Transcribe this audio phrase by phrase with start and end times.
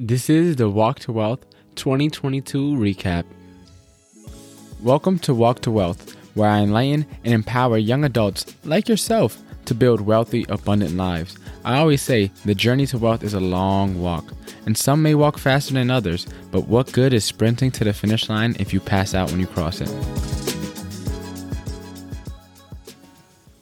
[0.00, 1.44] This is the Walk to Wealth
[1.74, 3.24] 2022 recap.
[4.80, 9.74] Welcome to Walk to Wealth, where I enlighten and empower young adults like yourself to
[9.74, 11.36] build wealthy, abundant lives.
[11.64, 14.32] I always say the journey to wealth is a long walk,
[14.66, 18.28] and some may walk faster than others, but what good is sprinting to the finish
[18.28, 19.92] line if you pass out when you cross it?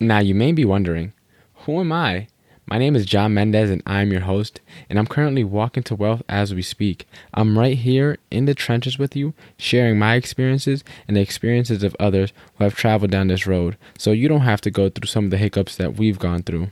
[0.01, 1.15] Now, you may be wondering,
[1.55, 2.29] who am I?
[2.69, 4.61] My name is John Mendez and I'm your host,
[4.91, 7.07] and I'm currently walking to wealth as we speak.
[7.33, 11.95] I'm right here in the trenches with you, sharing my experiences and the experiences of
[12.01, 15.27] others who have traveled down this road, so you don't have to go through some
[15.27, 16.71] of the hiccups that we've gone through.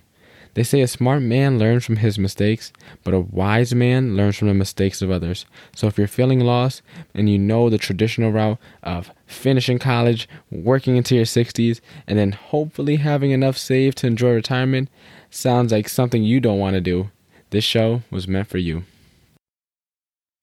[0.55, 2.73] They say a smart man learns from his mistakes,
[3.03, 5.47] but a wise man learns from the mistakes of others.
[5.75, 6.81] So if you're feeling lost
[7.13, 12.33] and you know the traditional route of finishing college, working into your 60s, and then
[12.33, 14.89] hopefully having enough saved to enjoy retirement,
[15.29, 17.11] sounds like something you don't want to do.
[17.51, 18.85] This show was meant for you.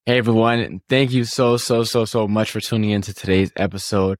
[0.06, 4.18] Hey everyone, thank you so, so, so, so much for tuning into today's episode.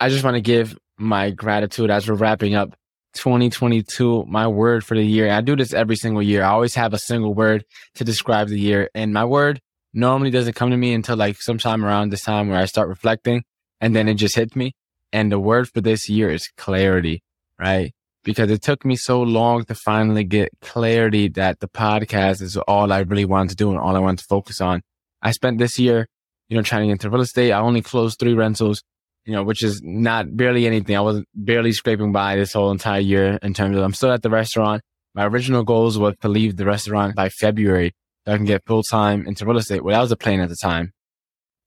[0.00, 2.74] I just want to give my gratitude as we're wrapping up
[3.18, 5.30] 2022, my word for the year.
[5.30, 6.44] I do this every single year.
[6.44, 7.64] I always have a single word
[7.96, 8.88] to describe the year.
[8.94, 9.60] And my word
[9.92, 13.42] normally doesn't come to me until like sometime around this time where I start reflecting
[13.80, 14.72] and then it just hits me.
[15.12, 17.22] And the word for this year is clarity,
[17.58, 17.92] right?
[18.22, 22.92] Because it took me so long to finally get clarity that the podcast is all
[22.92, 24.82] I really wanted to do and all I wanted to focus on.
[25.22, 26.06] I spent this year,
[26.48, 27.52] you know, trying into real estate.
[27.52, 28.82] I only closed three rentals
[29.28, 30.96] you know, which is not barely anything.
[30.96, 34.22] I was barely scraping by this whole entire year in terms of I'm still at
[34.22, 34.80] the restaurant.
[35.14, 37.92] My original goals was to leave the restaurant by February
[38.24, 39.84] so I can get full time into real estate.
[39.84, 40.92] Well, that was the plan at the time.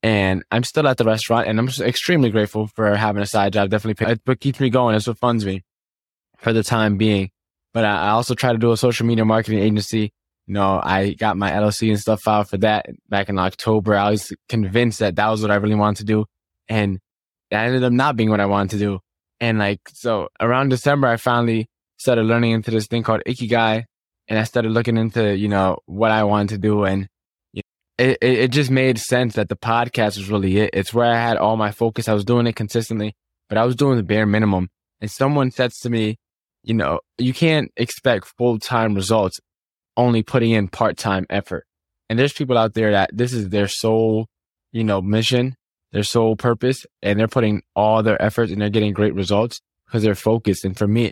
[0.02, 3.70] And I'm still at the restaurant and I'm extremely grateful for having a side job.
[3.70, 4.96] Definitely, it's what keeps me going.
[4.96, 5.62] It's what funds me
[6.38, 7.30] for the time being.
[7.76, 10.12] But I also try to do a social media marketing agency.
[10.48, 13.96] You know, I got my LLC and stuff filed for that back in October.
[13.96, 16.26] I was convinced that that was what I really wanted to do.
[16.68, 17.00] And
[17.52, 19.00] that ended up not being what I wanted to do.
[19.40, 21.68] And like, so around December, I finally
[21.98, 23.84] started learning into this thing called Ikigai.
[24.28, 26.86] And I started looking into, you know, what I wanted to do.
[26.86, 27.08] And
[27.52, 30.70] you know, it, it, it just made sense that the podcast was really it.
[30.74, 32.08] It's where I had all my focus.
[32.08, 33.14] I was doing it consistently,
[33.50, 34.70] but I was doing the bare minimum.
[35.02, 36.18] And someone says to me,
[36.64, 39.40] you know, you can't expect full time results
[39.98, 41.66] only putting in part time effort.
[42.10, 44.28] And there's people out there that this is their sole,
[44.72, 45.56] you know, mission
[45.92, 50.04] their sole purpose and they're putting all their efforts and they're getting great results because
[50.04, 50.66] they're focused.
[50.66, 51.12] And for me,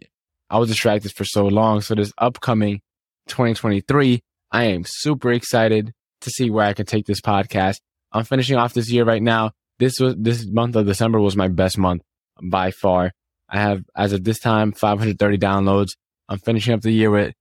[0.49, 1.81] I was distracted for so long.
[1.81, 2.81] So this upcoming
[3.27, 7.77] 2023, I am super excited to see where I can take this podcast.
[8.11, 9.51] I'm finishing off this year right now.
[9.77, 12.01] This was, this month of December was my best month
[12.41, 13.11] by far.
[13.49, 15.89] I have, as of this time, 530 downloads.
[16.27, 17.33] I'm finishing up the year with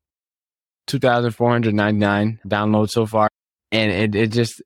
[0.87, 3.29] 2,499 downloads so far.
[3.71, 4.63] And it, it just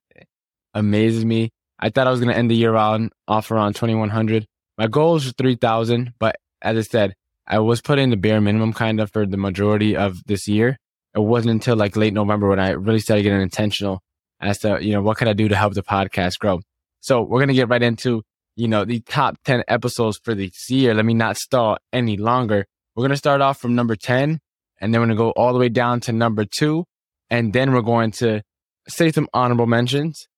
[0.74, 1.50] amazes me
[1.82, 4.46] I thought I was going to end the year on off around 2100.
[4.78, 9.00] My goal is 3000, but as I said, I was putting the bare minimum kind
[9.00, 10.78] of for the majority of this year.
[11.12, 14.00] It wasn't until like late November when I really started getting intentional
[14.40, 16.60] as to, you know, what could I do to help the podcast grow?
[17.00, 18.22] So we're going to get right into,
[18.54, 20.94] you know, the top 10 episodes for this year.
[20.94, 22.64] Let me not stall any longer.
[22.94, 24.38] We're going to start off from number 10
[24.80, 26.84] and then we're going to go all the way down to number two.
[27.28, 28.42] And then we're going to
[28.86, 30.28] say some honorable mentions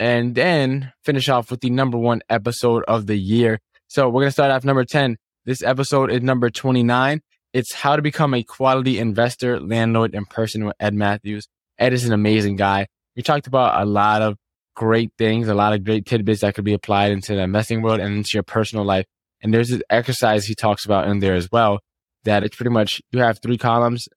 [0.00, 3.60] and then finish off with the number one episode of the year.
[3.86, 5.18] So we're going to start off number 10.
[5.44, 7.20] This episode is number 29.
[7.52, 11.48] It's how to become a quality investor, landlord, and person with Ed Matthews.
[11.78, 12.86] Ed is an amazing guy.
[13.14, 14.36] We talked about a lot of
[14.74, 18.00] great things, a lot of great tidbits that could be applied into the investing world
[18.00, 19.04] and into your personal life.
[19.42, 21.80] And there's this exercise he talks about in there as well
[22.24, 24.08] that it's pretty much you have three columns.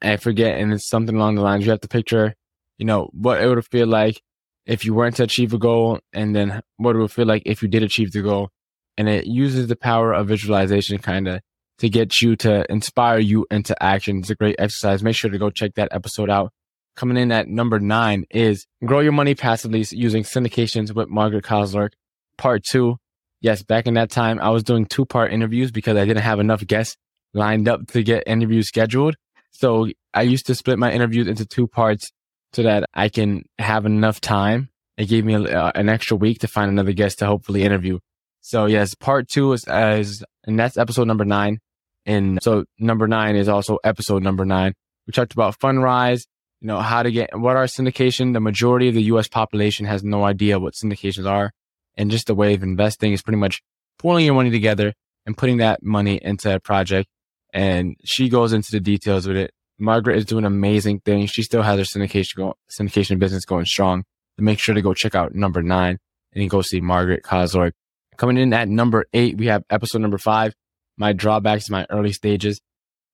[0.00, 2.34] I forget, and it's something along the lines you have to picture,
[2.78, 4.22] you know, what it would feel like
[4.66, 7.62] if you weren't to achieve a goal and then what it would feel like if
[7.62, 8.50] you did achieve the goal.
[8.98, 11.40] And it uses the power of visualization kind of
[11.78, 14.18] to get you to inspire you into action.
[14.18, 15.02] It's a great exercise.
[15.02, 16.52] Make sure to go check that episode out.
[16.96, 21.90] Coming in at number nine is grow your money passively using syndications with Margaret Kozlark.
[22.38, 22.96] Part two.
[23.42, 26.40] Yes, back in that time, I was doing two part interviews because I didn't have
[26.40, 26.96] enough guests
[27.34, 29.16] lined up to get interviews scheduled.
[29.50, 32.10] So I used to split my interviews into two parts
[32.52, 34.70] so that I can have enough time.
[34.96, 37.98] It gave me a, uh, an extra week to find another guest to hopefully interview.
[38.40, 41.58] So yes, part two is as, and that's episode number nine.
[42.06, 44.74] And so number nine is also episode number nine.
[45.06, 46.22] We talked about Fundrise,
[46.60, 48.32] you know, how to get, what are syndication?
[48.32, 51.52] The majority of the US population has no idea what syndications are.
[51.96, 53.62] And just the way of investing is pretty much
[53.98, 54.94] pulling your money together
[55.26, 57.08] and putting that money into a project.
[57.52, 61.30] And she goes into the details with it Margaret is doing amazing things.
[61.30, 64.04] She still has her syndication go, syndication business going strong.
[64.38, 65.98] Make sure to go check out number nine
[66.32, 67.72] and you go see Margaret Kozlark.
[68.16, 70.54] Coming in at number eight, we have episode number five,
[70.96, 72.60] my drawbacks, my early stages.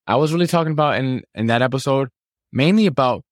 [0.07, 2.09] I was really talking about in, in that episode,
[2.53, 3.23] mainly about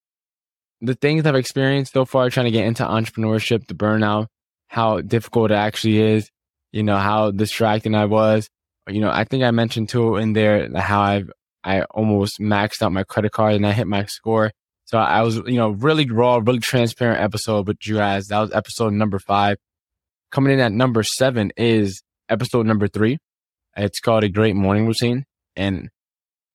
[0.81, 4.27] the things I've experienced so far trying to get into entrepreneurship, the burnout,
[4.69, 6.31] how difficult it actually is,
[6.73, 8.49] you know, how distracting I was.
[8.89, 11.31] You know, I think I mentioned too in there how I've,
[11.65, 14.53] I almost maxed out my credit card and I hit my score.
[14.85, 18.27] So I was, you know, really raw, really transparent episode with you guys.
[18.27, 19.57] That was episode number five.
[20.33, 23.19] Coming in at number seven is episode number three.
[23.77, 25.27] It's called a great morning routine.
[25.55, 25.91] And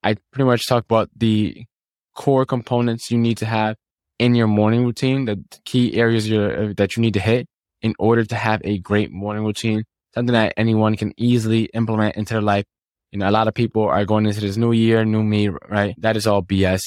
[0.04, 1.66] I pretty much talk about the
[2.13, 3.75] core components you need to have
[4.19, 7.48] in your morning routine, the key areas uh, that you need to hit
[7.81, 12.34] in order to have a great morning routine, something that anyone can easily implement into
[12.34, 12.66] their life.
[13.15, 15.95] You a lot of people are going into this new year, new me, right?
[16.00, 16.81] That is all BS.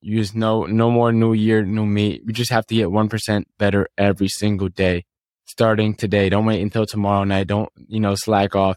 [0.00, 2.20] Use no, no more new year, new me.
[2.26, 5.04] We just have to get 1% better every single day,
[5.44, 6.28] starting today.
[6.30, 7.46] Don't wait until tomorrow night.
[7.46, 8.76] Don't, you know, slack off.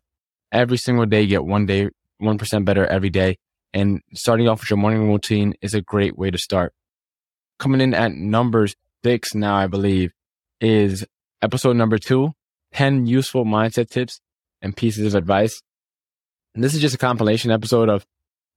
[0.52, 1.90] Every single day, get one day,
[2.22, 3.38] 1% better every day.
[3.74, 6.72] And starting off with your morning routine is a great way to start
[7.58, 10.12] coming in at numbers six now, I believe,
[10.62, 11.04] is
[11.42, 12.34] episode number two
[12.74, 14.22] 10 useful mindset tips
[14.62, 15.60] and pieces of advice.
[16.56, 18.06] And this is just a compilation episode of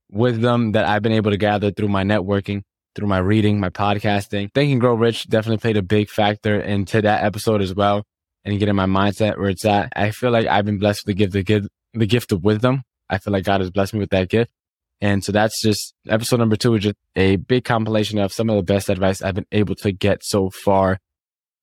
[0.08, 2.62] wisdom that I've been able to gather through my networking,
[2.94, 4.52] through my reading, my podcasting.
[4.54, 8.04] Think and Grow Rich definitely played a big factor into that episode as well
[8.44, 9.92] and getting my mindset where it's at.
[9.96, 12.82] I feel like I've been blessed with the gift, the gift, the gift of wisdom.
[13.10, 14.52] I feel like God has blessed me with that gift.
[15.00, 18.56] And so that's just episode number two is just a big compilation of some of
[18.56, 21.00] the best advice I've been able to get so far.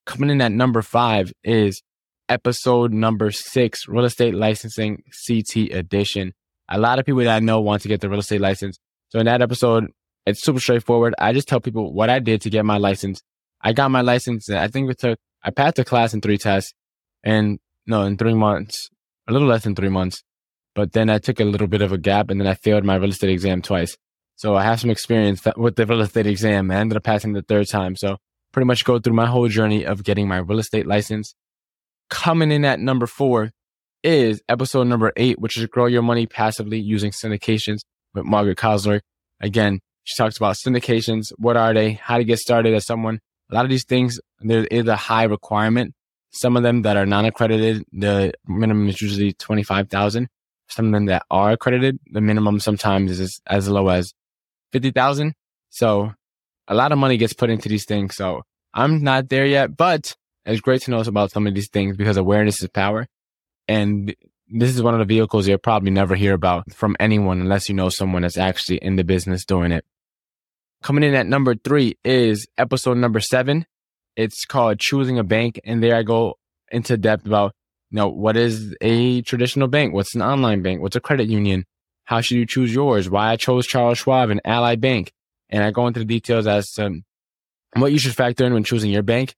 [0.05, 1.81] Coming in at number five is
[2.29, 6.33] episode number six, real estate licensing CT edition.
[6.69, 8.79] A lot of people that I know want to get the real estate license.
[9.09, 9.87] So in that episode,
[10.25, 11.13] it's super straightforward.
[11.19, 13.21] I just tell people what I did to get my license.
[13.61, 14.49] I got my license.
[14.49, 16.73] I think it took, I passed the class in three tests
[17.23, 18.89] and no, in three months,
[19.27, 20.23] a little less than three months.
[20.73, 22.95] But then I took a little bit of a gap and then I failed my
[22.95, 23.97] real estate exam twice.
[24.35, 26.69] So I have some experience with the real estate exam.
[26.69, 27.95] I ended up passing the third time.
[27.95, 28.17] So
[28.51, 31.35] pretty much go through my whole journey of getting my real estate license.
[32.09, 33.51] Coming in at number four
[34.03, 37.79] is episode number eight, which is grow your money passively using syndications
[38.13, 39.01] with Margaret Kozlark.
[39.41, 41.31] Again, she talks about syndications.
[41.37, 41.93] What are they?
[41.93, 43.19] How to get started as someone.
[43.51, 45.93] A lot of these things, there is a high requirement.
[46.31, 50.27] Some of them that are non-accredited, the minimum is usually 25,000
[50.67, 54.13] some of them that are accredited, the minimum sometimes is as low as
[54.71, 55.33] 50,000.
[55.69, 56.13] So
[56.67, 58.15] a lot of money gets put into these things.
[58.15, 58.41] So
[58.73, 62.17] I'm not there yet, but it's great to know about some of these things because
[62.17, 63.07] awareness is power.
[63.67, 64.15] And
[64.47, 67.75] this is one of the vehicles you'll probably never hear about from anyone unless you
[67.75, 69.85] know someone that's actually in the business doing it.
[70.83, 73.65] Coming in at number three is episode number seven.
[74.15, 75.59] It's called choosing a bank.
[75.63, 76.37] And there I go
[76.71, 77.53] into depth about
[77.95, 79.93] know, what is a traditional bank?
[79.93, 80.81] What's an online bank?
[80.81, 81.65] What's a credit union?
[82.03, 83.09] How should you choose yours?
[83.09, 85.11] Why I chose Charles Schwab and Ally Bank.
[85.49, 87.01] And I go into the details as to
[87.75, 89.35] what you should factor in when choosing your bank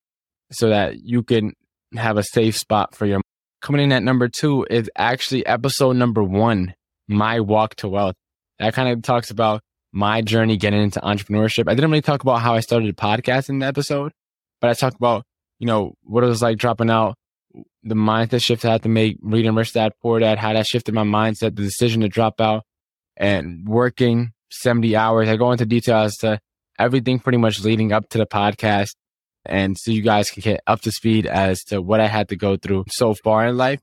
[0.52, 1.54] so that you can
[1.96, 3.22] have a safe spot for your
[3.62, 6.74] coming in at number two is actually episode number one,
[7.08, 8.16] my walk to wealth.
[8.60, 9.62] That kind of talks about
[9.92, 11.70] my journey getting into entrepreneurship.
[11.70, 14.12] I didn't really talk about how I started a podcast in the episode,
[14.62, 15.24] but I talked about,
[15.60, 17.16] you know, what it was like dropping out
[17.84, 20.94] the mindset shift I had to make, reading Rich Dad Poor Dad, how that shifted
[20.94, 22.64] my mindset, the decision to drop out
[23.16, 25.30] and working 70 hours.
[25.30, 26.40] I go into detail as to
[26.78, 28.90] everything pretty much leading up to the podcast.
[29.48, 32.36] And so you guys can get up to speed as to what I had to
[32.36, 33.80] go through so far in life.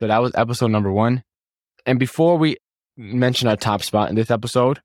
[0.00, 1.22] So that was episode number one.
[1.86, 2.56] And before we
[2.96, 4.80] mention our top spot in this episode,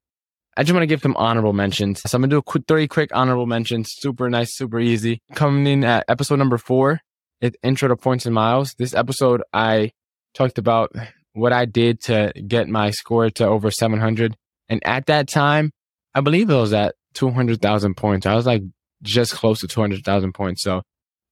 [0.55, 2.01] I just want to give some honorable mentions.
[2.05, 3.91] So I'm to do quick, three quick honorable mentions.
[3.91, 5.21] Super nice, super easy.
[5.33, 7.01] Coming in at episode number four,
[7.41, 8.75] it, intro to points and miles.
[8.75, 9.91] This episode, I
[10.33, 10.95] talked about
[11.33, 14.37] what I did to get my score to over 700.
[14.69, 15.71] And at that time,
[16.13, 18.25] I believe it was at 200,000 points.
[18.25, 18.61] I was like
[19.03, 20.63] just close to 200,000 points.
[20.63, 20.81] So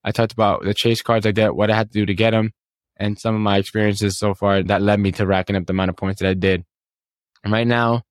[0.04, 2.30] I talked about the chase cards I get, what I had to do to get
[2.30, 2.52] them,
[2.96, 5.90] and some of my experiences so far that led me to racking up the amount
[5.90, 6.64] of points that I did.
[7.44, 8.02] And right now,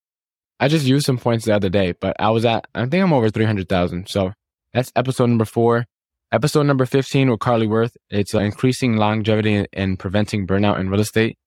[0.60, 3.14] I just used some points the other day, but I was at, I think I'm
[3.14, 4.08] over 300,000.
[4.08, 4.34] So
[4.74, 5.86] that's episode number four.
[6.32, 7.98] Episode number 15 with Carly Worth.
[8.10, 11.38] It's uh, increasing longevity and preventing burnout in real estate.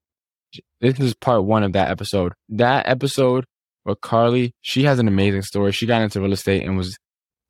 [0.80, 2.34] This is part one of that episode.
[2.50, 3.46] That episode
[3.86, 5.72] with Carly, she has an amazing story.
[5.72, 6.98] She got into real estate and was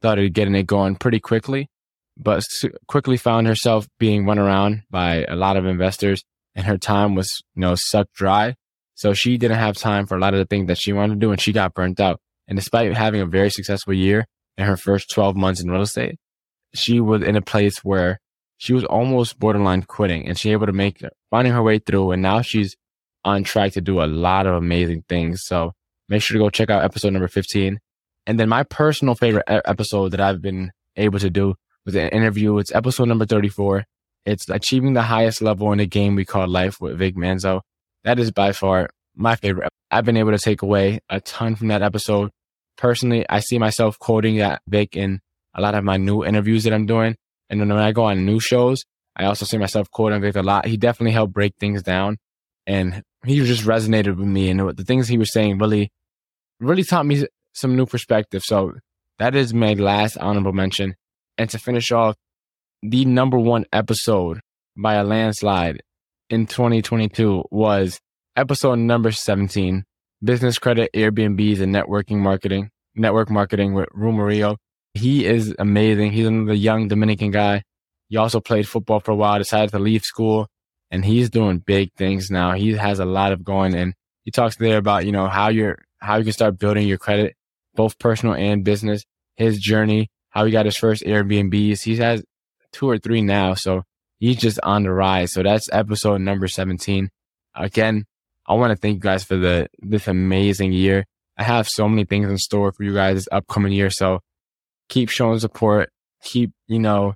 [0.04, 1.66] started getting it going pretty quickly,
[2.14, 2.44] but
[2.88, 6.22] quickly found herself being run around by a lot of investors
[6.54, 8.54] and her time was, you know, sucked dry.
[8.96, 11.20] So she didn't have time for a lot of the things that she wanted to
[11.20, 12.20] do and she got burnt out.
[12.46, 14.26] And despite having a very successful year
[14.58, 16.16] in her first 12 months in real estate,
[16.74, 18.20] she was in a place where
[18.58, 22.10] she was almost borderline quitting and she able to make finding her way through.
[22.10, 22.76] And now she's
[23.24, 25.44] on track to do a lot of amazing things.
[25.46, 25.72] So
[26.10, 27.78] make sure to go check out episode number 15.
[28.26, 31.54] And then my personal favorite episode that I've been able to do
[31.84, 32.58] was an interview.
[32.58, 33.84] It's episode number 34.
[34.24, 37.60] It's achieving the highest level in a game we call life with Vic Manzo.
[38.04, 39.68] That is by far my favorite.
[39.90, 42.30] I've been able to take away a ton from that episode.
[42.76, 45.20] Personally, I see myself quoting that Vic in
[45.54, 47.16] a lot of my new interviews that I'm doing.
[47.50, 50.42] And then when I go on new shows, I also see myself quoting Vic a
[50.42, 50.66] lot.
[50.66, 52.16] He definitely helped break things down
[52.66, 54.50] and he just resonated with me.
[54.50, 55.92] And the things he was saying really,
[56.58, 58.42] really taught me some new perspective.
[58.42, 58.74] So
[59.18, 60.94] that is my last honorable mention.
[61.38, 62.16] And to finish off,
[62.82, 64.40] the number one episode
[64.76, 65.80] by a landslide
[66.28, 67.98] in 2022 was
[68.36, 69.84] episode number 17,
[70.22, 74.56] Business Credit, Airbnbs, and Networking Marketing, Network Marketing with Rumario.
[74.94, 76.12] He is amazing.
[76.12, 77.62] He's another young Dominican guy.
[78.08, 80.48] He also played football for a while, decided to leave school,
[80.90, 82.52] and he's doing big things now.
[82.52, 83.94] He has a lot of going and
[84.24, 87.34] he talks there about, you know, how you're, how you can start building your credit,
[87.74, 89.04] both personal and business,
[89.36, 91.82] his journey, how he got his first Airbnbs.
[91.82, 92.22] He has
[92.72, 93.54] two or three now.
[93.54, 93.82] So
[94.18, 95.32] he's just on the rise.
[95.32, 97.08] So that's episode number 17.
[97.54, 98.04] Again,
[98.46, 101.04] I want to thank you guys for the, this amazing year.
[101.36, 103.90] I have so many things in store for you guys this upcoming year.
[103.90, 104.20] So
[104.88, 105.90] keep showing support.
[106.22, 107.14] Keep, you know,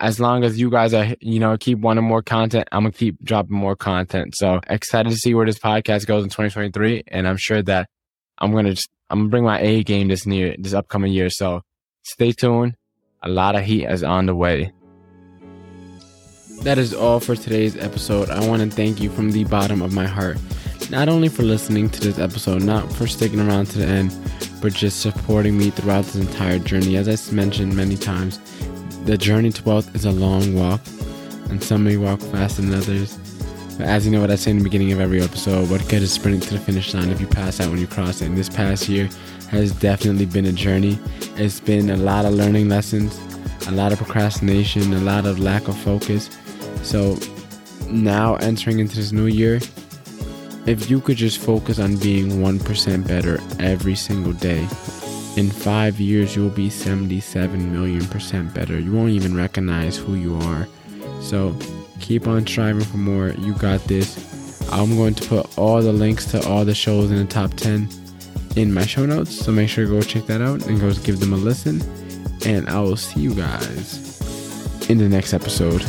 [0.00, 2.98] as long as you guys are, you know, keep wanting more content, I'm going to
[2.98, 4.36] keep dropping more content.
[4.36, 7.04] So excited to see where this podcast goes in 2023.
[7.08, 7.88] And I'm sure that
[8.38, 11.30] I'm going to just, I'm to bring my A game this near, this upcoming year.
[11.30, 11.62] So
[12.02, 12.74] stay tuned.
[13.22, 14.72] A lot of heat is on the way.
[16.62, 18.30] That is all for today's episode.
[18.30, 20.36] I want to thank you from the bottom of my heart,
[20.90, 24.14] not only for listening to this episode, not for sticking around to the end,
[24.60, 26.96] but just supporting me throughout this entire journey.
[26.96, 28.40] As I mentioned many times,
[29.04, 30.80] the journey to wealth is a long walk,
[31.48, 33.16] and some may walk faster than others.
[33.80, 36.12] As you know what I say in the beginning of every episode, what good is
[36.12, 38.26] sprinting to the finish line if you pass out when you cross it?
[38.26, 39.08] And this past year
[39.50, 40.98] has definitely been a journey.
[41.36, 43.20] It's been a lot of learning lessons,
[43.68, 46.28] a lot of procrastination, a lot of lack of focus.
[46.82, 47.16] So
[47.88, 49.60] now entering into this new year,
[50.66, 54.66] if you could just focus on being 1% better every single day,
[55.36, 58.76] in five years you'll be 77 million percent better.
[58.78, 60.66] You won't even recognize who you are.
[61.20, 61.56] So
[62.00, 63.28] keep on striving for more.
[63.30, 64.26] You got this.
[64.70, 67.88] I'm going to put all the links to all the shows in the top 10
[68.56, 69.38] in my show notes.
[69.38, 71.82] So make sure to go check that out and go give them a listen.
[72.44, 75.82] And I will see you guys in the next episode.